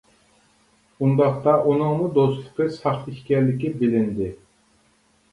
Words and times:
ئۇنداقتا 1.07 1.51
ئۇنىڭمۇ 1.73 2.07
دوستلۇقى 2.15 2.67
ساختا 2.77 3.13
ئىكەنلىكى 3.19 3.71
بىلىندى. 3.83 4.31